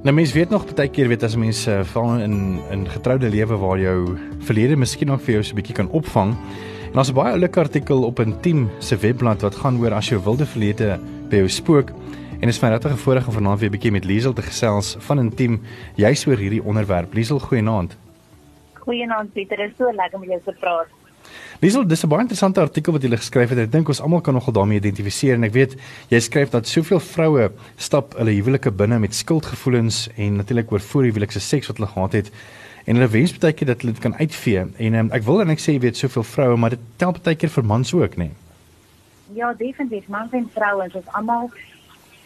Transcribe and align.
Nou 0.00 0.14
mense 0.16 0.32
weet 0.32 0.48
nog 0.48 0.62
baie 0.72 0.88
keer 0.88 1.10
weet 1.12 1.26
as 1.26 1.34
mense 1.36 1.68
uh, 1.68 1.82
val 1.92 2.22
in 2.24 2.36
in 2.72 2.86
getroude 2.88 3.28
lewe 3.28 3.56
waar 3.60 3.76
jou 3.76 3.96
verlede 4.48 4.78
miskien 4.80 5.10
nog 5.12 5.20
vir 5.26 5.34
jou 5.34 5.42
so 5.44 5.52
'n 5.52 5.58
bietjie 5.58 5.74
kan 5.76 5.90
opvang. 5.92 6.30
En 6.88 6.94
daar's 6.96 7.10
'n 7.10 7.14
baie 7.14 7.32
oulike 7.32 7.60
artikel 7.60 8.02
op 8.08 8.18
'n 8.20 8.40
team 8.40 8.70
se 8.78 8.96
webblad 8.96 9.42
wat 9.42 9.54
gaan 9.54 9.76
oor 9.76 9.92
as 9.92 10.08
jou 10.08 10.20
wilde 10.24 10.46
verlede 10.46 10.98
by 11.28 11.36
jou 11.36 11.48
spook. 11.48 11.90
En 12.40 12.48
dit 12.48 12.48
is 12.48 12.60
my 12.62 12.68
regtig 12.68 12.92
'n 12.92 12.96
voorreg 12.96 13.26
om 13.26 13.32
vanaand 13.32 13.60
weer 13.60 13.68
'n 13.68 13.72
bietjie 13.72 13.92
met 13.92 14.04
Liesel 14.04 14.32
te 14.32 14.42
gesels 14.42 14.96
van 14.98 15.20
'n 15.20 15.34
team 15.34 15.60
juis 15.96 16.26
oor 16.26 16.36
hierdie 16.36 16.64
onderwerp. 16.64 17.12
Liesel, 17.12 17.38
goeienaand. 17.38 17.96
Goeienaand 18.72 19.32
Pieter, 19.32 19.58
is 19.58 19.72
so 19.76 19.92
lekker 19.92 20.18
om 20.18 20.24
jou 20.24 20.40
te 20.44 20.56
praat. 20.60 20.88
Liesel, 21.60 21.86
dis 21.86 22.04
'n 22.04 22.08
baie 22.08 22.22
interessante 22.22 22.60
artikel 22.60 22.92
wat 22.92 23.02
jy 23.02 23.10
geskryf 23.10 23.48
het. 23.48 23.58
Ek 23.58 23.72
dink 23.72 23.88
ons 23.88 24.00
almal 24.00 24.20
kan 24.20 24.34
nogal 24.34 24.52
daarmee 24.52 24.78
identifiseer 24.78 25.34
en 25.34 25.44
ek 25.44 25.52
weet 25.52 25.76
jy 26.08 26.20
skryf 26.20 26.50
dat 26.50 26.66
soveel 26.66 27.00
vroue 27.00 27.52
stap 27.76 28.14
hulle 28.16 28.30
huwelike 28.30 28.70
binne 28.70 28.98
met 28.98 29.14
skuldgevoelens 29.14 30.08
en 30.16 30.36
natuurlik 30.36 30.72
oor 30.72 30.80
voorhuwelikse 30.80 31.40
seks 31.40 31.66
wat 31.66 31.76
hulle 31.76 31.90
gehad 31.90 32.12
het 32.12 32.30
en 32.86 32.96
hulle 32.96 33.08
wens 33.08 33.38
baie 33.38 33.52
keer 33.52 33.66
dat 33.66 33.80
hulle 33.80 33.92
dit 33.92 34.02
kan 34.02 34.16
uitvee. 34.16 34.66
En 34.78 34.94
um, 34.94 35.10
ek 35.12 35.22
wil 35.22 35.40
en 35.40 35.50
ek 35.50 35.60
sê 35.60 35.72
jy 35.72 35.80
weet 35.80 35.96
soveel 35.96 36.22
vroue, 36.22 36.56
maar 36.56 36.70
dit 36.70 36.80
tel 36.96 37.12
baie 37.12 37.36
keer 37.36 37.50
vir 37.50 37.64
mans 37.64 37.92
ook, 37.94 38.16
nê? 38.16 38.30
Nee? 38.30 38.30
Ja, 39.34 39.52
definitief. 39.54 40.08
Mans 40.08 40.32
en 40.32 40.48
vrouens 40.54 40.94
is 40.94 41.12
almal 41.14 41.50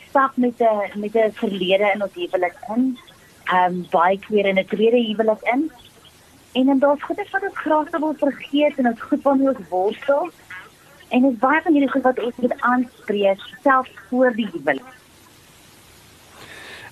stap 0.09 0.37
met 0.37 0.61
'n 0.61 1.01
met 1.01 1.15
'n 1.15 1.33
verlede 1.33 1.91
in 1.95 2.03
ons 2.03 2.15
huwelik 2.15 2.57
in. 2.77 2.99
Ehm 3.45 3.73
um, 3.73 3.87
baie 3.91 4.19
keer 4.19 4.47
in 4.47 4.59
'n 4.59 4.67
tweede 4.67 5.01
huwelik 5.09 5.43
in. 5.43 5.71
En 6.55 6.67
dan 6.71 6.79
daar's 6.79 7.03
goeie 7.03 7.27
wat 7.31 7.47
ons 7.49 7.59
graag 7.59 7.95
wil 7.99 8.15
vergeet 8.19 8.77
en 8.79 8.91
ons 8.93 9.01
goed 9.01 9.23
van 9.23 9.41
ons 9.41 9.63
worstel. 9.69 10.29
En 11.09 11.23
dit 11.23 11.33
is 11.33 11.39
baie 11.39 11.63
van 11.63 11.73
hierdie 11.73 11.91
goed 11.91 12.07
wat 12.07 12.21
ons 12.23 12.37
moet 12.43 12.55
aanspreek 12.61 13.49
self 13.63 13.89
voor 14.11 14.37
die 14.37 14.47
huwelik. 14.53 14.93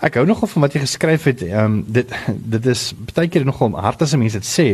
Ek 0.02 0.18
hou 0.18 0.24
nogal 0.26 0.50
van 0.50 0.64
wat 0.64 0.74
jy 0.74 0.82
geskryf 0.82 1.28
het. 1.30 1.44
Ehm 1.46 1.64
um, 1.64 1.78
dit 1.86 2.10
dit 2.56 2.66
is 2.72 2.82
baie 3.14 3.30
keer 3.30 3.46
nogal 3.46 3.76
hard 3.86 4.02
as 4.02 4.16
mense 4.18 4.40
dit 4.42 4.48
sê, 4.48 4.66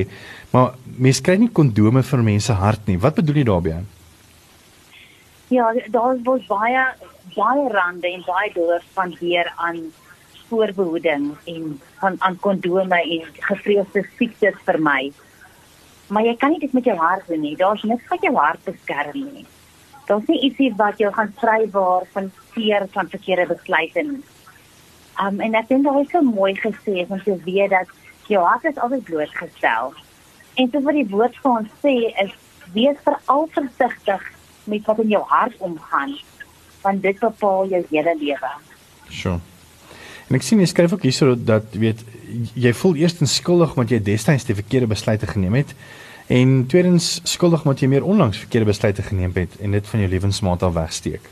maar 0.55 0.72
mense 0.97 1.23
kry 1.23 1.36
nie 1.36 1.52
kondome 1.52 2.02
vir 2.11 2.25
mense 2.25 2.56
hart 2.62 2.89
nie. 2.89 2.97
Wat 3.05 3.20
bedoel 3.20 3.42
jy 3.42 3.47
daarmee? 3.50 3.84
Ja, 5.52 5.69
daar 5.92 6.17
was 6.25 6.48
baie 6.48 6.86
baie 7.36 7.69
rande 7.77 8.08
en 8.08 8.25
baie 8.25 8.52
deur 8.56 8.80
van 8.97 9.12
hier 9.20 9.52
aan 9.56 9.83
voorbehoeding 10.48 11.30
en 11.52 11.80
van 12.00 12.16
aan 12.18 12.38
kondome 12.41 13.00
en 13.02 13.38
gevreesde 13.50 14.04
siektes 14.16 14.58
vir 14.66 14.78
my. 14.82 15.12
Maar 16.08 16.24
jy 16.24 16.34
kan 16.40 16.55
nie 16.55 16.62
dit 16.62 16.72
met 16.72 16.88
jou 16.88 16.96
hart 16.96 17.27
doen 17.28 17.40
nie. 17.44 17.56
Daar's 17.56 17.82
niks 17.82 18.08
wat 18.08 18.24
jou 18.24 18.34
hart 18.36 18.64
beskerm 18.64 19.20
nie. 19.20 19.44
Daar's 20.08 20.27
nie 20.27 20.40
ietsie 20.48 20.70
wat 20.77 20.98
jou 20.98 21.12
gaan 21.12 21.32
vrywaar 21.40 22.06
van 22.14 22.30
seer 22.55 22.86
van 22.92 23.10
verkeerde 23.12 23.46
besluite 23.52 24.05
nie. 24.10 24.22
Um 25.20 25.40
en 25.44 25.58
ek 25.58 25.68
dink 25.68 25.84
daar 25.84 26.00
is 26.00 26.12
so 26.14 26.22
mooi 26.22 26.55
gesê 26.56 27.05
om 27.08 27.20
te 27.22 27.36
weet 27.44 27.74
dat 27.74 27.92
jou 28.28 28.44
hart 28.44 28.64
is 28.64 28.78
altyd 28.78 29.05
blootgestel. 29.05 29.92
En 30.55 30.70
so 30.70 30.80
wat 30.86 30.96
die 30.96 31.08
woord 31.10 31.36
vir 31.42 31.50
ons 31.50 31.77
sê 31.84 31.94
is 32.24 32.33
wees 32.72 32.96
veral 33.05 33.46
versigtig 33.52 34.24
met 34.64 34.88
wat 34.88 35.05
in 35.05 35.12
jou 35.16 35.22
hart 35.28 35.56
omgaan 35.58 36.16
want 36.83 37.02
dit 37.02 37.20
bepaal 37.20 37.66
jou 37.68 37.84
hele 37.90 38.14
lewe. 38.20 38.50
Sure. 39.10 39.40
En 40.28 40.36
ek 40.36 40.44
sien 40.44 40.60
jy 40.60 40.68
skryf 40.68 40.92
ook 40.92 41.06
hierso 41.08 41.32
dat 41.36 41.72
weet 41.72 42.02
jy 42.54 42.72
voel 42.76 42.98
eerstens 43.00 43.38
skuldig 43.40 43.72
omdat 43.74 43.94
jy 43.94 44.00
destyds 44.04 44.44
die 44.44 44.56
verkeerde 44.58 44.90
besluite 44.90 45.26
geneem 45.26 45.56
het 45.56 45.72
en 46.28 46.66
tweedens 46.68 47.20
skuldig 47.24 47.64
omdat 47.64 47.80
jy 47.80 47.88
meer 47.88 48.04
onlangs 48.04 48.42
verkeerde 48.44 48.68
besluite 48.68 49.02
geneem 49.02 49.32
het 49.34 49.56
en 49.64 49.72
dit 49.72 49.88
van 49.88 50.04
jou 50.04 50.10
lewensmaat 50.12 50.62
af 50.62 50.74
wegsteek. 50.76 51.30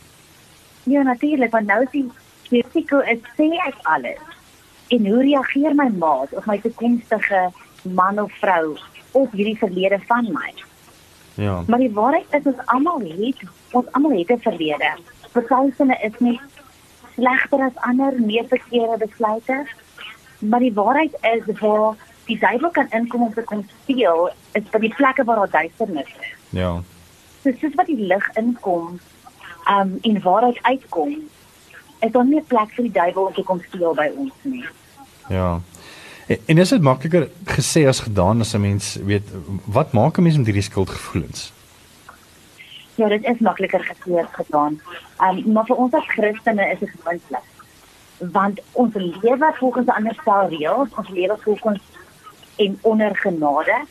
Ja 0.89 1.03
natuurlik 1.03 1.53
want 1.53 1.69
nou 1.69 1.83
sien 1.93 2.09
risiko 2.49 3.03
is 3.05 3.21
sê 3.37 3.51
ek 3.67 3.77
alles. 3.83 4.23
En 4.89 5.07
hoe 5.07 5.23
reageer 5.23 5.75
my 5.75 5.91
maat 5.99 6.33
of 6.33 6.47
my 6.47 6.57
toekomstige 6.63 7.51
man 7.83 8.23
of 8.23 8.33
vrou 8.41 8.79
op 9.13 9.33
hierdie 9.33 9.59
verlede 9.59 9.99
van 10.07 10.33
my? 10.33 10.55
Ja. 11.37 11.63
Maar 11.67 11.83
die 11.85 11.93
waarheid 11.93 12.33
is 12.39 12.49
ons 12.49 12.65
almal 12.73 13.03
het 13.05 13.45
ons 13.77 13.93
almal 13.93 14.17
het 14.17 14.31
'n 14.31 14.41
verlede. 14.41 14.91
Partyse 15.33 15.85
is 16.03 16.17
nie 16.19 16.41
slegter 17.17 17.65
as 17.65 17.83
ander, 17.89 18.21
meer 18.21 18.45
verkeerde 18.49 19.07
besluite. 19.07 19.67
Maar 20.39 20.61
die 20.61 20.75
waarheid 20.75 21.17
is 21.21 21.61
waar 21.61 21.97
die 22.27 22.39
duiwel 22.39 22.71
kan 22.71 22.91
inkom 22.91 23.23
om 23.23 23.35
te 23.35 23.43
kom 23.43 23.65
steel, 23.83 24.31
is 24.53 24.67
by 24.73 24.81
die 24.83 24.95
plekke 24.95 25.25
waar 25.25 25.45
daar 25.45 25.63
duisternis 25.63 26.11
is. 26.21 26.33
Ja. 26.59 26.83
So 27.43 27.53
soos 27.61 27.75
wat 27.79 27.87
die 27.87 28.01
lig 28.11 28.27
inkom, 28.41 28.99
um 29.71 29.97
en 30.03 30.21
waaruit 30.23 30.59
uitkom, 30.63 31.17
is 32.01 32.13
daar 32.13 32.27
nie 32.27 32.41
'n 32.41 32.47
plek 32.47 32.71
vir 32.75 32.85
die 32.85 32.93
duiwel 32.93 33.27
om 33.27 33.35
te 33.35 33.43
kom 33.43 33.61
steel 33.69 33.95
by 33.95 34.11
ons 34.17 34.33
nie. 34.43 34.65
Ja. 35.29 35.61
En, 36.27 36.39
en 36.47 36.59
is 36.59 36.69
dit 36.69 36.83
makliker 36.83 37.29
gesê 37.45 37.87
as 37.87 38.01
gedaan 38.01 38.41
as 38.41 38.55
'n 38.55 38.61
mens 38.61 38.95
weet 38.95 39.29
wat 39.65 39.93
maak 39.93 40.19
'n 40.19 40.23
mens 40.23 40.37
met 40.37 40.47
hierdie 40.47 40.63
skuldgevoelens? 40.71 41.53
Ja, 42.97 43.09
dit 43.09 43.25
is 43.25 43.39
makliker 43.39 43.83
as 43.91 44.27
gedaan. 44.33 44.81
Um 45.21 45.53
maar 45.53 45.67
vir 45.69 45.77
ons 45.77 45.95
as 45.95 46.09
Christene 46.09 46.71
is 46.73 46.79
dit 46.79 47.05
moontlik. 47.05 47.49
Want 48.19 48.61
ons 48.73 48.95
lewe 48.95 49.53
volgens 49.59 49.87
'n 49.87 49.97
ander 49.99 50.17
stel 50.21 50.49
reëls, 50.49 50.95
ons 50.97 51.09
lewe 51.09 51.37
volgens 51.41 51.83
en 52.57 52.79
onder 52.83 53.17
genade. 53.17 53.85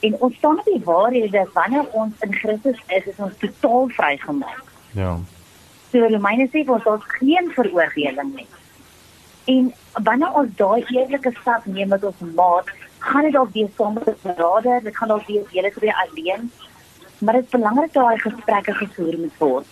En 0.00 0.16
ons 0.18 0.36
staan 0.36 0.58
op 0.58 0.64
die 0.64 0.82
waarheid 0.84 1.32
dat 1.32 1.52
wanneer 1.52 1.86
ons 1.90 2.14
in 2.20 2.34
Christus 2.34 2.78
is, 2.86 3.04
is 3.06 3.16
ons 3.16 3.36
totaal 3.38 3.88
vrygemaak. 3.88 4.62
Ja. 4.92 5.18
So 5.90 5.98
Romeine 5.98 6.48
sê 6.48 6.64
ons 6.66 6.84
daar's 6.84 7.04
geen 7.06 7.50
veroordeling 7.54 8.34
nie. 8.34 8.46
En 9.44 9.74
wanneer 10.02 10.32
ons 10.32 10.56
daai 10.56 10.84
eerlike 10.88 11.32
stap 11.40 11.64
neem 11.64 11.88
met 11.88 12.04
ons 12.04 12.22
maat, 12.34 12.66
gaan 12.98 13.22
dit 13.22 13.32
dalk 13.32 13.52
weer 13.52 13.70
saam 13.76 13.92
met 13.94 14.08
'n 14.08 14.34
broeder, 14.34 14.82
dit 14.82 14.96
gaan 14.96 15.08
dalk 15.08 15.26
weer 15.26 15.44
julle 15.50 15.72
twee 15.72 15.94
alleen 15.94 16.50
maar 17.20 17.34
dit 17.34 17.44
is 17.44 17.50
belangrik 17.50 17.92
dat 17.92 18.02
daai 18.02 18.18
gesprekke 18.18 18.74
gevoer 18.74 19.18
moet 19.18 19.36
word. 19.38 19.66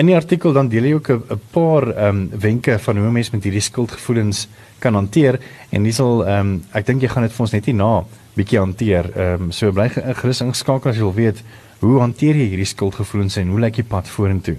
In 0.00 0.08
die 0.08 0.16
artikel 0.16 0.52
dan 0.56 0.68
deel 0.72 0.88
jy 0.88 0.94
ook 0.94 1.08
'n 1.10 1.40
paar 1.50 1.88
ehm 1.88 2.08
um, 2.08 2.30
wenke 2.40 2.78
van 2.78 2.96
hoe 2.96 3.10
mense 3.10 3.30
met 3.32 3.44
hierdie 3.44 3.60
skuldgevoelens 3.60 4.48
kan 4.78 4.94
hanteer 4.94 5.40
en 5.70 5.82
dis 5.82 6.00
al 6.00 6.26
ehm 6.26 6.38
um, 6.40 6.64
ek 6.72 6.86
dink 6.86 7.02
jy 7.02 7.08
gaan 7.08 7.22
dit 7.22 7.32
vir 7.32 7.40
ons 7.40 7.52
net 7.52 7.64
hier 7.64 7.74
na 7.74 8.04
bietjie 8.34 8.58
hanteer. 8.58 9.10
Ehm 9.16 9.42
um, 9.42 9.52
so 9.52 9.72
bly 9.72 9.88
gerus 9.88 10.40
ingeskakel 10.40 10.90
as 10.90 10.96
jy 10.96 11.02
wil 11.02 11.14
weet 11.14 11.42
hoe 11.80 12.00
hanteer 12.00 12.34
jy 12.34 12.48
hierdie 12.48 12.72
skuldgevoelens 12.74 13.36
en 13.36 13.48
hoe 13.48 13.60
lyk 13.60 13.76
jy 13.76 13.84
pad 13.84 14.08
vorentoe? 14.08 14.56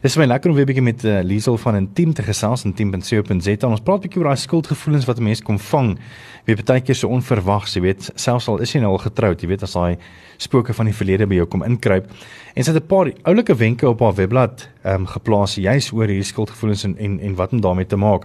Dis 0.00 0.14
my 0.16 0.24
lekker 0.24 0.48
om 0.48 0.56
weer 0.56 0.64
'n 0.64 0.70
bietjie 0.72 0.82
met 0.82 1.04
uh, 1.04 1.20
Liesel 1.22 1.58
van 1.58 1.76
'n 1.76 1.92
team 1.92 2.12
te 2.12 2.22
gesels 2.22 2.64
en 2.64 2.72
team.co.za. 2.72 3.66
Ons 3.68 3.80
praat 3.80 3.98
'n 3.98 4.08
bietjie 4.08 4.20
oor 4.20 4.32
daai 4.32 4.36
skuldgevoelens 4.36 5.04
wat 5.04 5.20
mense 5.20 5.42
kom 5.42 5.58
vang. 5.58 5.98
Wie 6.44 6.56
baie 6.56 6.80
keer 6.80 6.94
so 6.94 7.08
onverwags, 7.08 7.74
jy 7.74 7.82
weet, 7.82 8.10
selfs 8.14 8.48
al 8.48 8.60
is 8.60 8.72
jy 8.72 8.80
nou 8.80 8.92
al 8.92 8.98
getroud, 8.98 9.40
jy 9.40 9.48
weet 9.48 9.62
as 9.62 9.72
daai 9.72 9.98
spooke 10.38 10.72
van 10.72 10.86
die 10.86 10.94
verlede 10.94 11.26
by 11.26 11.34
jou 11.34 11.46
kom 11.46 11.62
inkruip. 11.62 12.08
En 12.54 12.64
sy 12.64 12.72
het 12.72 12.82
'n 12.82 12.86
paar 12.86 13.12
oulike 13.22 13.54
wenke 13.54 13.88
op 13.88 14.00
haar 14.00 14.14
webblad 14.14 14.68
ehm 14.82 15.00
um, 15.00 15.06
geplaas 15.06 15.54
juis 15.54 15.92
oor 15.92 16.06
hierdie 16.06 16.24
skuldgevoelens 16.24 16.84
en 16.84 16.96
en 16.96 17.20
en 17.20 17.34
wat 17.34 17.52
om 17.52 17.60
daarmee 17.60 17.86
te 17.86 17.96
maak. 17.96 18.24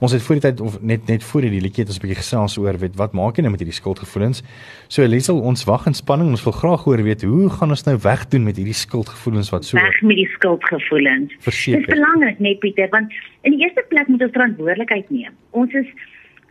Ons 0.00 0.12
het 0.12 0.22
voor 0.22 0.40
die 0.40 0.50
tyd 0.50 0.60
of 0.60 0.80
net 0.80 1.06
net 1.06 1.24
voor 1.24 1.40
die 1.40 1.60
liedjie 1.60 1.84
het 1.84 1.88
ons 1.88 1.98
'n 1.98 2.00
bietjie 2.00 2.22
gesels 2.22 2.56
oor 2.58 2.78
weet 2.78 2.96
wat 2.96 3.12
maak 3.12 3.36
jy 3.36 3.42
nou 3.42 3.50
met 3.50 3.60
hierdie 3.60 3.76
skuldgevoelens? 3.76 4.42
So 4.88 5.06
Liesel, 5.06 5.40
ons 5.40 5.64
wag 5.64 5.86
in 5.86 5.94
spanning. 5.94 6.30
Ons 6.30 6.44
wil 6.44 6.52
graag 6.52 6.84
hoor 6.84 7.02
weet 7.02 7.22
hoe 7.22 7.50
gaan 7.50 7.70
ons 7.70 7.84
nou 7.84 7.98
wegdoen 7.98 8.44
met 8.44 8.56
hierdie 8.56 8.74
skuldgevoelens 8.74 9.50
wat 9.50 9.64
so 9.64 9.76
Weg 9.76 10.02
met 10.02 10.16
die 10.16 10.28
skuldgevoelens. 10.28 11.09
Verseker. 11.46 11.80
Dit 11.80 11.88
is 11.88 11.94
belangrik, 11.94 12.38
net 12.38 12.58
Pieter, 12.62 12.88
want 12.94 13.12
in 13.42 13.56
die 13.56 13.62
eerste 13.64 13.84
plek 13.88 14.08
moet 14.08 14.22
ons 14.26 14.36
verantwoordelikheid 14.36 15.10
neem. 15.10 15.36
Ons 15.50 15.76
is 15.78 15.88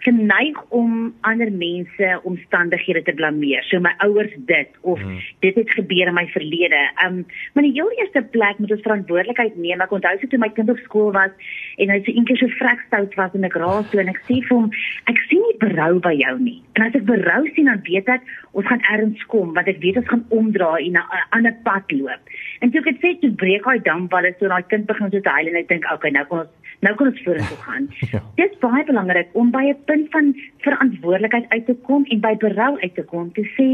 geneig 0.06 0.58
om 0.70 1.14
ander 1.28 1.52
mense 1.52 2.10
omstandighede 2.24 3.02
te 3.04 3.14
blameer. 3.14 3.64
So 3.68 3.80
my 3.84 3.92
ouers 4.06 4.32
dit 4.48 4.78
of 4.82 5.00
hmm. 5.00 5.20
dit 5.44 5.56
het 5.56 5.72
gebeur 5.76 6.08
in 6.08 6.16
my 6.16 6.26
verlede. 6.34 6.82
Um 7.06 7.26
maar 7.54 7.64
die 7.68 7.74
heel 7.76 7.92
eerste 7.98 8.22
plek 8.32 8.58
moet 8.58 8.72
ons 8.72 8.86
verantwoordelikheid 8.88 9.58
neem. 9.58 9.82
Ek 9.84 9.92
onthou 9.96 10.16
so 10.20 10.32
toe 10.32 10.40
my 10.40 10.52
kind 10.56 10.72
op 10.72 10.80
skool 10.86 11.12
was 11.16 11.34
en 11.78 11.92
hy 11.92 12.00
so 12.04 12.14
eendag 12.14 12.40
so 12.40 12.52
vrek 12.62 12.84
stout 12.88 13.18
was 13.20 13.36
en 13.36 13.48
ek 13.48 13.58
raas 13.60 13.90
toe 13.92 14.04
en 14.04 14.12
ek 14.14 14.22
sê 14.28 14.40
vir 14.40 14.56
hom 14.56 14.70
ek 15.12 15.20
sien 15.28 15.44
nie 15.48 15.58
berou 15.64 15.92
by 16.06 16.16
jou 16.20 16.36
nie. 16.40 16.60
En 16.78 16.88
as 16.88 16.96
ek 17.00 17.08
berou 17.10 17.42
sien 17.56 17.72
dan 17.72 17.84
weet 17.88 18.12
ek 18.16 18.24
ons 18.52 18.68
gaan 18.68 18.86
ergens 18.94 19.26
kom 19.34 19.52
want 19.58 19.68
ek 19.68 19.82
weet 19.84 20.00
ons 20.04 20.12
gaan 20.14 20.26
omdraai 20.42 20.88
en 20.88 21.02
'n 21.02 21.26
ander 21.36 21.56
pad 21.68 21.92
loop. 21.92 22.34
En 22.62 22.72
toe 22.72 22.80
ek 22.80 22.90
dit 22.94 23.02
sê 23.04 23.20
toe 23.20 23.32
breek 23.32 23.66
hy 23.66 23.78
dan 23.84 24.08
is 24.30 24.40
so 24.40 24.48
daai 24.48 24.64
kind 24.70 24.86
begin 24.88 25.12
so 25.12 25.20
te 25.20 25.30
huil 25.30 25.48
en 25.48 25.60
ek 25.60 25.68
dink 25.68 25.86
okay 25.92 26.12
nou 26.12 26.26
kom 26.26 26.40
ons 26.40 26.59
nou 26.86 26.96
kan 26.96 27.08
ons 27.08 27.24
vorentoe 27.24 27.58
gaan. 27.68 27.90
ja. 28.12 28.22
Dit 28.36 28.52
is 28.52 28.62
baie 28.64 28.84
belangrik 28.86 29.28
om 29.34 29.52
by 29.52 29.64
'n 29.72 29.84
punt 29.86 30.08
van 30.12 30.36
verantwoordelikheid 30.58 31.50
uit 31.50 31.66
te 31.66 31.76
kom 31.88 32.06
en 32.06 32.20
by 32.20 32.36
berou 32.38 32.80
uit 32.80 32.96
te 32.96 33.04
kom 33.04 33.32
te 33.34 33.44
sê 33.58 33.68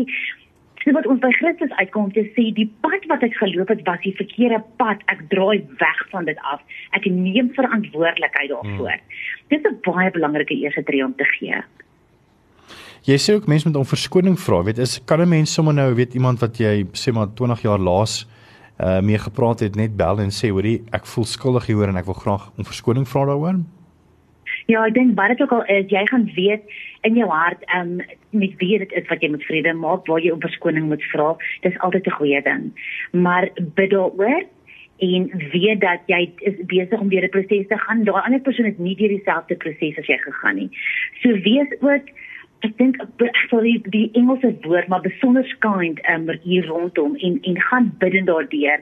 so 0.85 0.93
wat 0.93 1.07
ons 1.09 1.19
by 1.19 1.31
Christus 1.31 1.71
uitkom 1.81 2.11
te 2.13 2.23
sê 2.35 2.53
die 2.53 2.69
pad 2.85 3.05
wat 3.09 3.23
ek 3.25 3.33
geloop 3.41 3.71
het 3.73 3.81
was 3.87 4.01
die 4.05 4.13
verkeerde 4.15 4.61
pad. 4.77 5.01
Ek 5.09 5.23
draai 5.29 5.65
weg 5.81 5.99
van 6.11 6.25
dit 6.25 6.37
af. 6.45 6.61
Ek 6.93 7.05
neem 7.09 7.49
verantwoordelikheid 7.57 8.49
daarvoor. 8.49 8.93
Hmm. 8.93 9.49
Dit 9.49 9.65
is 9.65 9.71
'n 9.71 9.81
baie 9.81 10.11
belangrike 10.11 10.53
eerste 10.53 10.83
tree 10.83 11.05
om 11.05 11.15
te 11.15 11.25
gee. 11.39 11.57
Jy 13.05 13.17
sê 13.17 13.33
ook 13.33 13.47
mense 13.47 13.67
moet 13.67 13.77
om 13.77 13.85
verskoning 13.85 14.39
vra, 14.39 14.63
weet 14.63 14.77
is 14.77 15.01
kan 15.05 15.21
'n 15.21 15.29
mens 15.29 15.53
sommer 15.53 15.73
nou 15.73 15.93
weet 15.95 16.13
iemand 16.13 16.39
wat 16.39 16.57
jy 16.57 16.85
sê 16.93 17.13
maar 17.13 17.33
20 17.33 17.61
jaar 17.61 17.79
laas 17.79 18.27
uh 18.79 18.99
mee 19.01 19.17
gepraat 19.17 19.59
het 19.59 19.75
net 19.75 19.95
bel 19.95 20.19
en 20.19 20.31
sê 20.31 20.49
hoorie 20.51 20.83
ek 20.91 21.05
voel 21.05 21.25
skuldig 21.25 21.65
hieroor 21.65 21.93
en 21.93 21.97
ek 21.97 22.05
wil 22.05 22.19
graag 22.19 22.51
om 22.57 22.67
verskoning 22.67 23.07
vra 23.07 23.25
daaroor. 23.25 23.63
Ja, 24.65 24.85
ek 24.85 24.93
dink 24.93 25.15
baie 25.15 25.35
ook 25.39 25.51
al 25.51 25.63
is 25.69 25.91
jy 25.93 26.03
gaan 26.09 26.25
weet 26.35 26.63
in 27.05 27.15
jou 27.19 27.29
hart 27.29 27.61
um, 27.77 28.01
met 28.33 28.57
wie 28.57 28.79
dit 28.81 28.91
is 28.97 29.07
wat 29.09 29.21
jy 29.21 29.29
moet 29.29 29.45
vrede 29.45 29.73
maak, 29.77 30.07
waar 30.09 30.23
jy 30.23 30.33
om 30.33 30.41
verskoning 30.41 30.89
moet 30.89 31.03
vra. 31.13 31.35
Dis 31.61 31.77
altyd 31.85 32.07
'n 32.07 32.17
goeie 32.19 32.41
ding. 32.41 32.73
Maar 33.11 33.49
bid 33.75 33.89
daaroor 33.89 34.43
en 34.97 35.29
weet 35.51 35.81
dat 35.81 36.01
jy 36.07 36.31
is 36.37 36.55
besig 36.65 36.99
om 36.99 37.09
deur 37.09 37.23
'n 37.23 37.29
proses 37.29 37.67
te 37.67 37.77
gaan. 37.77 38.03
Daai 38.03 38.23
ander 38.25 38.39
persoon 38.39 38.65
het 38.65 38.79
nie 38.79 38.95
deur 38.95 39.09
dieselfde 39.09 39.55
proses 39.55 39.97
as 39.97 40.07
jy 40.07 40.17
gegaan 40.17 40.55
nie. 40.55 40.69
So 41.21 41.29
wees 41.29 41.69
ook 41.79 42.09
ek 42.65 42.73
dink 42.79 42.97
sorry 43.49 43.75
die 43.93 44.07
Engelse 44.17 44.51
woord 44.65 44.89
maar 44.91 45.03
besonder 45.05 45.45
kind 45.65 46.01
um, 46.11 46.29
hier 46.43 46.65
rondom 46.69 47.15
en 47.27 47.37
en 47.51 47.61
gaan 47.69 47.91
bidden 48.01 48.25
daardeur. 48.29 48.81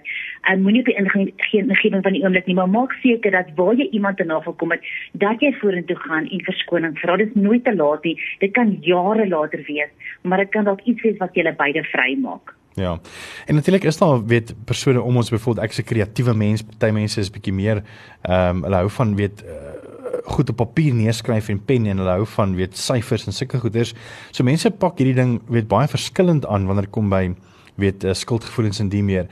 En 0.51 0.63
moenie 0.63 0.81
op 0.83 0.89
die 0.91 0.97
ingewing 1.00 2.03
van 2.03 2.15
die 2.15 2.24
oomblik 2.24 2.47
nie, 2.47 2.56
maar 2.56 2.71
maak 2.71 2.95
seker 3.03 3.35
dat 3.35 3.51
waar 3.59 3.75
jy 3.80 3.89
iemand 3.91 4.18
te 4.18 4.27
nagekom 4.30 4.75
het, 4.75 4.89
dat 5.25 5.44
jy 5.44 5.53
vorentoe 5.59 6.00
gaan 6.06 6.27
en 6.27 6.47
verskoning 6.47 6.97
vra. 7.03 7.18
Dit 7.21 7.35
is 7.35 7.41
nooit 7.47 7.63
te 7.63 7.75
laat 7.75 8.03
nie. 8.07 8.18
Dit 8.39 8.56
kan 8.57 8.75
jare 8.81 9.27
later 9.27 9.63
wees, 9.68 10.12
maar 10.24 10.44
dit 10.44 10.51
kan 10.56 10.68
dalk 10.69 10.83
iets 10.83 11.01
wees 11.01 11.19
wat 11.21 11.36
julle 11.39 11.56
beide 11.56 11.83
vrymaak. 11.91 12.56
Ja. 12.74 13.00
En 13.45 13.56
natuurlik 13.56 13.83
is 13.83 13.97
daar 13.97 14.25
weet 14.25 14.56
persone 14.65 15.01
om 15.01 15.15
ons 15.15 15.29
byvoorbeeld 15.29 15.65
ek's 15.65 15.79
'n 15.79 15.83
kreatiewe 15.83 16.33
mens, 16.33 16.62
party 16.62 16.94
mense 16.94 17.19
is 17.19 17.29
bietjie 17.29 17.53
meer 17.53 17.83
ehm 18.21 18.56
um, 18.56 18.63
hulle 18.63 18.75
hou 18.75 18.89
van 18.89 19.15
weet 19.15 19.44
uh, 19.45 19.73
goed 20.24 20.50
op 20.50 20.56
papier 20.56 20.94
neerskryf 20.96 21.50
en 21.50 21.60
pen 21.66 21.86
en 21.86 21.98
hulle 21.98 22.16
hou 22.18 22.28
van 22.36 22.56
weet 22.56 22.78
syfers 22.78 23.25
en 23.28 23.36
sulke 23.36 23.60
goeders. 23.60 23.94
So 24.31 24.44
mense 24.44 24.72
pak 24.72 25.02
hierdie 25.02 25.18
ding 25.18 25.42
weet 25.52 25.68
baie 25.72 25.88
verskillend 25.88 26.46
aan 26.46 26.68
wanneer 26.70 26.88
dit 26.88 26.96
kom 26.96 27.10
by 27.12 27.34
weet 27.81 28.04
uh, 28.04 28.14
skuldgevoelens 28.14 28.80
en 28.80 28.92
die 28.94 29.04
meer. 29.04 29.28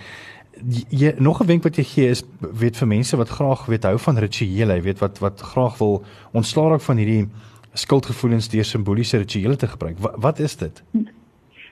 Jy 0.89 1.13
nog 1.17 1.41
'n 1.41 1.47
wenk 1.47 1.63
wat 1.63 1.75
jy 1.75 1.83
gee 1.83 2.09
is 2.09 2.23
weet 2.39 2.77
vir 2.77 2.87
mense 2.87 3.17
wat 3.17 3.29
graag 3.29 3.65
weet 3.65 3.83
hou 3.83 3.97
van 3.97 4.17
rituele, 4.17 4.81
weet 4.81 4.99
wat 4.99 5.19
wat 5.19 5.41
graag 5.41 5.77
wil 5.77 6.03
ontslaa 6.33 6.69
raak 6.69 6.81
van 6.81 6.97
hierdie 6.97 7.27
skuldgevoelens 7.73 8.49
deur 8.49 8.65
simboliese 8.65 9.17
rituele 9.17 9.55
te 9.55 9.67
gebruik. 9.67 9.99
Wat, 9.99 10.15
wat 10.17 10.39
is 10.39 10.55
dit? 10.55 10.83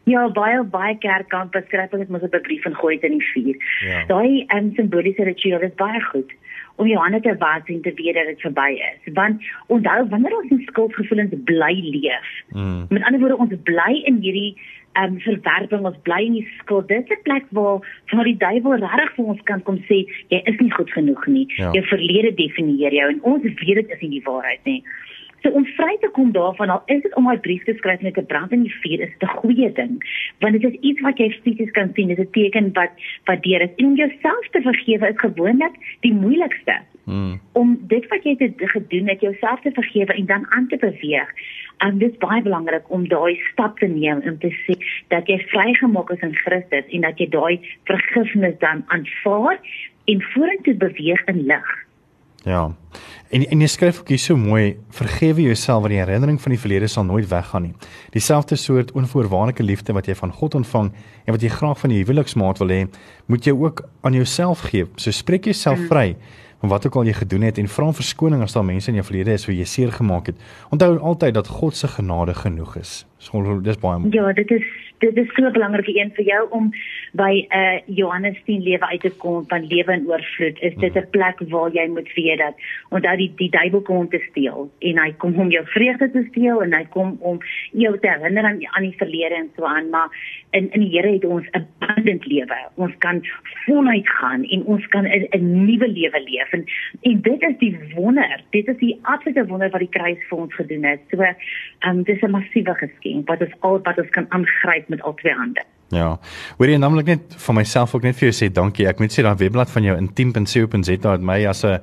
Ja, 0.03 0.29
baie 0.31 0.63
baie 0.63 0.97
kerkkampe 0.97 1.63
skryf 1.67 1.93
ons 1.93 2.07
mos 2.07 2.21
op 2.21 2.33
'n 2.33 2.41
brief 2.41 2.65
en 2.65 2.75
gooi 2.75 2.95
dit 2.99 3.11
in 3.11 3.17
die 3.17 3.27
vuur. 3.33 3.57
Ja. 3.85 4.05
Daai 4.05 4.45
um, 4.55 4.71
simboliese 4.75 5.23
rituele 5.23 5.65
is 5.65 5.75
baie 5.75 6.01
goed 6.01 6.31
om 6.79 6.87
jou 6.87 6.99
hande 7.03 7.19
te 7.19 7.35
was 7.37 7.61
en 7.65 7.81
te 7.81 7.93
weet 7.95 8.15
dat 8.15 8.27
dit 8.31 8.41
verby 8.41 8.69
is. 8.89 9.13
Want 9.13 9.43
onthou 9.67 9.99
wanneer 10.09 10.35
ons 10.37 10.51
in 10.55 10.61
skuldgevoelens 10.71 11.33
bly 11.51 11.73
leef. 11.95 12.29
Mm. 12.49 12.85
Met 12.89 13.03
ander 13.03 13.19
woorde 13.19 13.37
ons 13.37 13.55
bly 13.63 13.93
in 14.11 14.21
hierdie 14.23 14.53
ehm 14.97 15.13
um, 15.13 15.19
verwerping 15.21 15.85
ons 15.85 15.99
bly 16.07 16.21
in 16.25 16.37
die 16.39 16.47
skuld. 16.57 16.87
Dit 16.87 17.09
is 17.09 17.17
'n 17.17 17.21
plek 17.23 17.45
waar 17.49 18.03
waar 18.11 18.29
die 18.31 18.37
duiwel 18.37 18.79
regtig 18.85 19.13
vir 19.15 19.25
ons 19.25 19.41
kan 19.43 19.61
kom 19.63 19.77
sê 19.89 19.97
jy 20.27 20.41
is 20.43 20.59
nie 20.59 20.71
goed 20.71 20.91
genoeg 20.91 21.27
nie. 21.27 21.45
Ja. 21.55 21.71
Jou 21.71 21.83
verlede 21.83 22.33
definieer 22.33 22.93
jou 22.93 23.09
en 23.09 23.21
ons 23.21 23.43
weet 23.43 23.75
dit 23.81 23.89
is 23.89 24.01
nie 24.01 24.09
die 24.09 24.23
waarheid 24.23 24.63
nie. 24.63 24.83
So 25.41 25.49
om 25.49 25.65
vry 25.65 25.97
te 26.01 26.09
kom 26.11 26.31
daarvan 26.31 26.69
al 26.69 26.83
is 26.85 27.01
dit 27.01 27.15
om 27.15 27.31
'n 27.31 27.39
brief 27.39 27.63
te 27.63 27.73
skryf 27.73 28.01
met 28.01 28.17
'n 28.17 28.25
brand 28.25 28.51
in 28.51 28.63
die 28.63 28.75
vuur 28.81 28.99
is 28.99 29.15
'n 29.19 29.25
goeie 29.25 29.71
ding. 29.71 29.95
Want 30.39 30.53
dit 30.53 30.63
is 30.63 30.79
iets 30.79 31.01
wat 31.01 31.17
jy 31.17 31.29
fisies 31.43 31.71
kan 31.71 31.91
sien 31.93 32.07
dit 32.07 32.17
is 32.17 32.25
'n 32.25 32.31
teken 32.31 32.73
wat 32.73 32.91
wat 33.25 33.43
deur 33.43 33.61
is. 33.61 33.75
En 33.75 33.85
om 33.85 33.95
jouself 33.95 34.47
te 34.51 34.61
vergewe 34.61 35.07
is 35.09 35.19
gewoonlik 35.19 35.75
die 35.99 36.13
moeilikste. 36.13 36.81
Hmm. 37.09 37.39
om 37.51 37.71
dit 37.89 38.07
wat 38.07 38.23
jy 38.23 38.35
het 38.37 38.53
gedoen 38.57 39.07
het 39.09 39.21
jouself 39.21 39.61
te 39.61 39.71
vergewe 39.73 40.13
en 40.13 40.25
dan 40.25 40.45
aan 40.49 40.67
te 40.67 40.77
beweeg 40.77 41.31
en 41.77 41.97
dit 41.97 42.11
is 42.11 42.17
baie 42.21 42.41
belangrik 42.45 42.91
om 42.93 43.07
daai 43.07 43.39
stap 43.51 43.79
te 43.79 43.87
neem 43.89 44.21
om 44.29 44.37
te 44.39 44.51
sê 44.65 44.75
dat 45.07 45.27
jy 45.27 45.39
vrygemaak 45.49 46.11
is 46.13 46.21
in 46.27 46.35
Christus 46.35 46.93
en 46.93 47.07
dat 47.07 47.17
jy 47.17 47.29
daai 47.33 47.59
vergifnis 47.89 48.57
dan 48.61 48.83
aanvaar 48.93 49.57
en 50.05 50.21
vorentoe 50.35 50.75
beweeg 50.85 51.25
in 51.33 51.41
lig 51.49 51.71
Ja. 52.43 52.75
En 53.29 53.45
en 53.45 53.61
jy 53.61 53.67
skryf 53.67 53.99
ook 53.99 54.09
hier 54.09 54.19
so 54.19 54.37
mooi: 54.37 54.77
Vergewe 54.89 55.41
jouself 55.41 55.81
want 55.83 55.93
die 55.93 55.99
herinnering 55.99 56.41
van 56.41 56.51
die 56.51 56.59
verlede 56.59 56.87
sal 56.87 57.03
nooit 57.03 57.27
weggaan 57.29 57.61
nie. 57.61 57.73
Dieselfde 58.15 58.55
soort 58.55 58.91
onvoorwaardelike 58.91 59.63
liefde 59.63 59.93
wat 59.93 60.05
jy 60.05 60.15
van 60.15 60.33
God 60.33 60.55
ontvang 60.55 60.91
en 61.25 61.33
wat 61.33 61.41
jy 61.41 61.49
graag 61.49 61.79
van 61.79 61.93
die 61.93 61.99
huweliksmaat 62.03 62.57
wil 62.57 62.73
hê, 62.73 62.85
moet 63.25 63.45
jy 63.45 63.53
ook 63.53 63.83
aan 64.01 64.13
jouself 64.13 64.65
gee. 64.71 64.87
So 64.95 65.11
spreek 65.11 65.45
jouself 65.45 65.79
mm. 65.79 65.87
vry 65.91 66.15
van 66.59 66.69
wat 66.69 66.85
ook 66.85 66.95
al 66.95 67.07
jy 67.07 67.13
gedoen 67.13 67.45
het 67.47 67.57
en 67.57 67.67
vra 67.71 67.91
verskoning 67.95 68.41
as 68.43 68.53
daar 68.53 68.65
mense 68.65 68.89
in 68.91 68.99
jou 68.99 69.05
verlede 69.05 69.33
is 69.37 69.45
wie 69.47 69.59
jy 69.59 69.67
seer 69.67 69.91
gemaak 69.91 70.33
het. 70.33 70.41
Onthou 70.73 70.97
altyd 70.97 71.33
dat 71.33 71.47
God 71.47 71.75
se 71.75 71.87
genade 71.87 72.33
genoeg 72.33 72.75
is. 72.81 73.05
So 73.19 73.59
dis 73.59 73.79
baie 73.79 73.99
Ja, 74.15 74.31
dit 74.33 74.51
is 74.51 74.67
dit 74.99 75.17
is 75.17 75.27
so 75.35 75.45
'n 75.47 75.51
belangrike 75.51 75.95
een 75.95 76.11
vir 76.15 76.25
jou 76.25 76.47
om 76.49 76.71
by 77.13 77.47
'n 77.47 77.57
uh, 77.57 77.79
Johannes 77.85 78.37
10 78.45 78.61
lewe 78.63 78.87
uit 78.87 79.01
te 79.01 79.11
kom 79.11 79.45
van 79.47 79.67
lewe 79.67 79.91
in 79.93 80.07
oorvloed. 80.07 80.59
Is 80.59 80.75
dit 80.75 80.93
'n 80.95 80.99
mm. 80.99 81.09
plek 81.09 81.39
waar 81.49 81.71
jy 81.71 81.87
moet 81.87 82.13
weet 82.13 82.37
dat 82.37 82.55
onthou 82.89 83.17
die 83.17 83.31
die 83.35 83.49
duiwel 83.49 83.81
kom 83.81 83.97
om 83.97 84.09
te 84.09 84.23
steel 84.29 84.71
en 84.79 84.99
hy 84.99 85.11
kom 85.17 85.35
om 85.35 85.49
jou 85.49 85.65
vreugde 85.65 86.11
te 86.11 86.25
steel 86.29 86.63
en 86.63 86.73
hy 86.73 86.85
kom 86.89 87.17
om 87.19 87.37
jou 87.71 87.99
te 87.99 88.07
herinner 88.07 88.43
aan 88.43 88.59
aan 88.75 88.83
die 88.83 88.97
verlede 88.97 89.35
en 89.35 89.49
so 89.55 89.63
aan, 89.63 89.89
maar 89.89 90.09
in 90.51 90.71
in 90.71 90.79
die 90.79 90.89
Here 90.89 91.11
het 91.11 91.25
ons 91.25 91.47
'n 91.51 91.67
abundant 91.79 92.25
lewe. 92.25 92.57
Ons 92.75 92.97
kan 92.97 93.21
voluit 93.65 94.09
gaan 94.09 94.43
en 94.43 94.63
ons 94.63 94.87
kan 94.87 95.05
'n 95.05 95.27
'n 95.31 95.65
nuwe 95.65 95.87
lewe 95.87 96.19
leef 96.23 96.51
en 96.51 96.65
en 97.01 97.21
dit 97.21 97.41
is 97.41 97.57
die 97.57 97.77
wonder. 97.95 98.41
Dit 98.49 98.67
is 98.67 98.77
die 98.77 98.99
absolute 99.01 99.45
wonder 99.45 99.69
wat 99.69 99.79
die 99.79 99.89
kruis 99.89 100.27
vir 100.29 100.37
ons 100.37 100.53
gedoen 100.53 100.83
het. 100.83 100.99
So, 101.11 101.21
ehm 101.21 101.35
um, 101.89 102.03
dis 102.03 102.21
'n 102.21 102.31
massiewe 102.31 102.73
geskenk 102.75 103.08
wat 103.25 103.41
ons 103.45 103.57
al 103.59 103.81
wat 103.83 103.97
ons 103.97 104.09
kan 104.15 104.25
aangryp 104.29 104.89
met 104.89 105.01
al 105.01 105.13
twee 105.21 105.33
hande. 105.33 105.65
Ja. 105.89 106.19
Hoorie 106.57 106.77
en 106.77 106.85
naamlik 106.85 107.09
net 107.09 107.35
vir 107.45 107.55
myself 107.57 107.95
ook 107.95 108.05
net 108.05 108.17
vir 108.19 108.29
jou 108.29 108.35
sê 108.37 108.51
dankie. 108.53 108.87
Ek 108.89 109.01
moet 109.01 109.13
sê 109.13 109.25
daai 109.25 109.39
webblad 109.41 109.71
van 109.73 109.87
jou 109.87 109.97
intiem.co.za 109.97 111.13
het 111.15 111.21
my 111.21 111.39
as 111.49 111.63
'n 111.65 111.79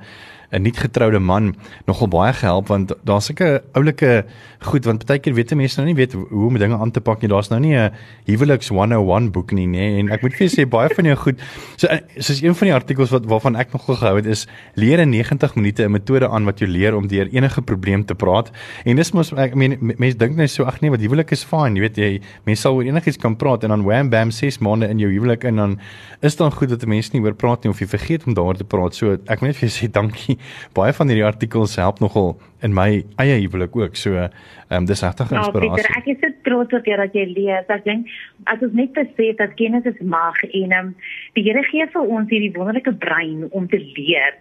'n 0.51 0.61
nie 0.61 0.71
getroude 0.71 1.19
man 1.19 1.55
nogal 1.85 2.07
baie 2.07 2.33
gehelp 2.33 2.67
want 2.67 2.93
daar's 3.03 3.25
sulke 3.25 3.61
oulike 3.73 4.25
goed 4.59 4.85
want 4.85 5.05
baie 5.05 5.19
keer 5.19 5.33
weet 5.35 5.53
mense 5.55 5.79
nou 5.79 5.85
nie 5.87 5.95
weet 5.95 6.13
hoe 6.13 6.47
om 6.47 6.57
dinge 6.57 6.77
aan 6.77 6.91
te 6.91 7.01
pak 7.01 7.21
nie. 7.21 7.29
Daar's 7.29 7.49
nou 7.49 7.59
nie 7.59 7.75
'n 7.75 7.91
huweliks 8.25 8.69
101 8.69 9.31
boek 9.31 9.51
nie, 9.51 9.67
nê? 9.67 9.99
En 9.99 10.09
ek 10.09 10.21
moet 10.21 10.33
vir 10.33 10.47
julle 10.47 10.55
sê 10.55 10.69
baie 10.69 10.89
van 10.89 11.05
jou 11.05 11.15
goed. 11.15 11.39
So 11.75 11.87
eh, 11.87 11.99
soos 12.17 12.41
een 12.41 12.55
van 12.55 12.67
die 12.67 12.73
artikels 12.73 13.09
wat 13.11 13.25
waarvan 13.25 13.55
ek 13.55 13.73
nogal 13.73 13.95
gehou 13.95 14.15
het 14.15 14.25
is 14.25 14.47
leer 14.75 14.99
in 14.99 15.09
90 15.09 15.55
minute 15.55 15.83
'n 15.83 15.91
metode 15.91 16.29
aan 16.29 16.45
wat 16.45 16.59
jou 16.59 16.69
leer 16.69 16.95
om 16.95 17.07
deur 17.07 17.27
enige 17.27 17.61
probleem 17.61 18.05
te 18.05 18.15
praat. 18.15 18.51
En 18.85 18.95
dis 18.95 19.11
mos 19.11 19.33
ek 19.33 19.55
meen 19.55 19.77
mense 19.97 20.17
dink 20.17 20.35
net 20.35 20.49
so 20.49 20.63
ag 20.63 20.81
nee, 20.81 20.89
wat 20.89 21.01
huwelik 21.01 21.31
is 21.31 21.43
fyn, 21.43 21.75
jy 21.75 21.81
weet 21.81 21.97
jy 21.97 22.21
mense 22.45 22.61
sal 22.61 22.75
oor 22.75 22.83
enigiets 22.83 23.17
kan 23.17 23.35
praat 23.35 23.63
en 23.63 23.69
dan 23.69 23.83
wham 23.83 24.09
bam 24.09 24.31
6 24.31 24.59
maande 24.59 24.87
in 24.89 24.99
jou 24.99 25.11
huwelik 25.11 25.43
en 25.43 25.55
dan 25.55 25.79
is 26.21 26.35
dan 26.35 26.51
goed 26.51 26.69
dat 26.69 26.85
mense 26.85 27.09
nie 27.13 27.21
oor 27.21 27.33
praat 27.33 27.63
nie 27.63 27.69
of 27.69 27.79
jy 27.79 27.87
vergeet 27.87 28.25
om 28.25 28.33
daaroor 28.33 28.57
te 28.57 28.63
praat. 28.63 28.95
So 28.95 29.17
ek 29.27 29.41
moet 29.41 29.49
net 29.49 29.55
vir 29.57 29.69
julle 29.69 29.77
sê 29.77 29.91
dankie 29.91 30.36
baie 30.77 30.93
van 30.93 31.11
hierdie 31.11 31.25
artikels 31.25 31.75
help 31.75 31.99
nogal 32.03 32.35
in 32.65 32.73
my 32.73 33.03
eie 33.21 33.37
huwelik 33.43 33.75
ook. 33.75 33.95
So 33.95 34.15
ehm 34.17 34.31
um, 34.69 34.85
dis 34.85 35.01
regtig 35.01 35.29
nou, 35.29 35.43
inspirasie. 35.43 35.69
Ja, 35.69 35.75
Pieter, 35.75 35.97
ek 35.97 36.07
is 36.13 36.21
so 36.23 36.49
trots 36.49 36.73
op 36.73 36.87
jou 36.89 36.97
dat 36.97 37.13
jy 37.15 37.25
lees. 37.31 37.67
Ek 37.71 37.85
dink 37.85 38.09
as 38.51 38.63
ons 38.65 38.73
net 38.77 38.95
besef 38.97 39.37
dat 39.41 39.53
kennis 39.59 39.85
is 39.89 39.99
mag 40.01 40.39
en 40.49 40.71
ehm 40.71 40.79
um, 40.79 40.95
die 41.37 41.45
Here 41.47 41.63
gee 41.69 41.85
vir 41.93 42.09
ons 42.17 42.33
hierdie 42.33 42.53
wonderlike 42.55 42.93
brein 43.03 43.45
om 43.51 43.69
te 43.69 43.79
leer. 43.79 44.35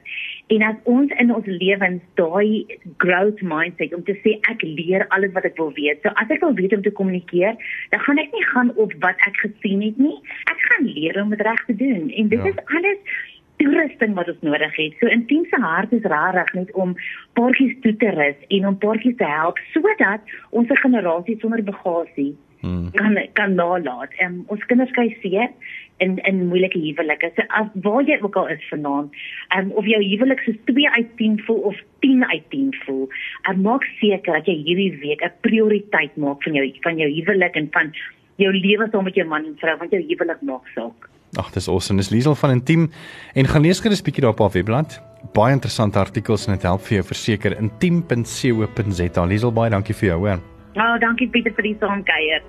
En 0.55 0.63
as 0.63 0.77
ons 0.87 1.13
in 1.19 1.33
ons 1.35 1.47
lewens 1.47 2.03
daai 2.19 2.79
growth 3.03 3.41
mindset 3.43 3.95
om 3.97 4.03
te 4.07 4.15
sê 4.23 4.37
ek 4.53 4.63
leer 4.63 5.07
alles 5.15 5.33
wat 5.35 5.49
ek 5.49 5.59
wil 5.59 5.73
weet. 5.79 6.03
So 6.03 6.15
as 6.23 6.31
ek 6.31 6.45
wil 6.45 6.55
weet 6.59 6.75
om 6.77 6.85
te 6.85 6.95
kommunikeer, 6.95 7.57
dan 7.91 8.05
gaan 8.07 8.23
ek 8.23 8.35
nie 8.35 8.45
gaan 8.53 8.71
op 8.79 8.95
wat 9.03 9.25
ek 9.27 9.41
gesien 9.43 9.83
het 9.83 9.99
nie. 9.99 10.15
Ek 10.53 10.69
gaan 10.69 10.87
leer 10.87 11.19
om 11.23 11.35
dit 11.35 11.43
reg 11.43 11.65
te 11.67 11.75
doen. 11.83 12.07
En 12.15 12.31
dit 12.31 12.47
ja. 12.47 12.53
is 12.53 12.63
alles 12.79 13.19
toerusting 13.61 14.15
wat 14.15 14.29
ons 14.29 14.43
nodig 14.47 14.77
het. 14.77 14.97
So 15.01 15.13
intiem 15.13 15.45
se 15.51 15.61
hart 15.61 15.93
is 15.93 16.09
rarig 16.13 16.53
net 16.55 16.73
om 16.75 16.97
paartjies 17.39 17.77
toe 17.85 17.95
te 17.97 18.11
rus 18.17 18.43
en 18.49 18.67
om 18.67 18.79
paartjies 18.79 19.17
te 19.21 19.29
help 19.31 19.61
sodat 19.73 20.37
ons 20.51 20.75
generasie 20.83 21.39
sonder 21.41 21.63
bagasie 21.65 22.35
hmm. 22.61 22.91
kan 22.99 23.19
kan 23.39 23.55
nalat. 23.55 24.13
En 24.19 24.45
ons 24.53 24.69
kinders 24.71 24.93
kan 24.99 25.13
sien 25.23 25.57
in 26.05 26.19
in 26.29 26.47
moeilike 26.49 26.79
huwelike. 26.79 27.31
So 27.37 27.47
as 27.61 27.73
waar 27.87 28.05
jy 28.05 28.19
ook 28.21 28.37
al 28.37 28.51
is 28.53 28.69
vanaand, 28.71 29.17
um, 29.57 29.73
of 29.81 29.89
jou 29.89 30.03
huwelik 30.03 30.43
so 30.45 30.53
2 30.71 30.91
uit 30.99 31.17
10 31.17 31.41
voel 31.47 31.63
of 31.73 31.81
10 32.05 32.25
uit 32.25 32.51
10 32.53 32.75
voel, 32.85 33.09
um, 33.51 33.63
maak 33.65 33.87
seker 34.01 34.41
dat 34.41 34.47
jy 34.51 34.59
hierdie 34.69 34.93
week 35.01 35.25
'n 35.25 35.33
prioriteit 35.41 36.17
maak 36.17 36.43
van 36.43 36.55
jou 36.61 36.67
van 36.89 36.99
jou 36.99 37.11
huwelik 37.11 37.57
en 37.57 37.69
van 37.73 37.93
jou 38.37 38.53
lewe 38.53 38.89
saam 38.91 39.05
met 39.05 39.15
jou 39.15 39.29
man 39.29 39.45
en 39.45 39.57
vrou 39.57 39.77
want 39.77 39.91
jou 39.91 40.03
huwelik 40.03 40.43
maak 40.43 40.67
saak. 40.75 41.09
Ag, 41.37 41.53
dis 41.53 41.69
awesome. 41.69 42.01
Dis 42.01 42.11
Liesel 42.11 42.35
van 42.35 42.51
Intiem 42.57 42.89
en 43.35 43.49
gaan 43.51 43.63
lees 43.63 43.81
gerus 43.85 44.03
bietjie 44.03 44.25
daarop 44.25 44.41
op 44.41 44.57
webblad. 44.57 44.99
Baie 45.37 45.53
interessante 45.53 45.99
artikels 46.01 46.47
en 46.47 46.57
dit 46.57 46.65
help 46.69 46.85
vir 46.89 47.01
jou 47.01 47.07
verseker 47.13 47.57
intiem.co.za. 47.61 49.25
Liesel, 49.27 49.53
baie 49.53 49.73
dankie 49.75 49.97
vir 49.97 50.13
jou, 50.15 50.21
hoor. 50.25 50.45
Nou, 50.77 50.93
oh, 50.95 51.01
dankie 51.01 51.29
Pieter 51.33 51.55
vir 51.57 51.71
die 51.71 51.77
saamkuier. 51.81 52.45